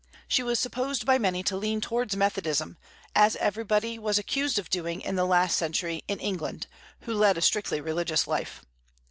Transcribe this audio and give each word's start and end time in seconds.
She 0.27 0.41
was 0.41 0.57
supposed 0.57 1.05
by 1.05 1.19
many 1.19 1.43
to 1.43 1.55
lean 1.55 1.79
towards 1.79 2.15
Methodism, 2.17 2.75
as 3.13 3.35
everybody 3.35 3.99
was 3.99 4.17
accused 4.17 4.57
of 4.57 4.67
doing 4.71 4.99
in 5.01 5.15
the 5.15 5.27
last 5.27 5.55
century, 5.55 6.03
in 6.07 6.19
England, 6.19 6.65
who 7.01 7.13
led 7.13 7.37
a 7.37 7.41
strictly 7.41 7.79
religious 7.81 8.25
life. 8.25 8.65